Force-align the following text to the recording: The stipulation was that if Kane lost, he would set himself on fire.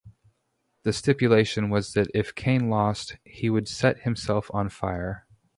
The 0.81 0.93
stipulation 0.93 1.69
was 1.69 1.93
that 1.93 2.09
if 2.15 2.33
Kane 2.33 2.71
lost, 2.71 3.17
he 3.23 3.51
would 3.51 3.67
set 3.67 3.99
himself 3.99 4.49
on 4.51 4.69
fire. 4.69 5.27